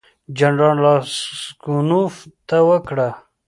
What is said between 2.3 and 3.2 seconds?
ته وکړه.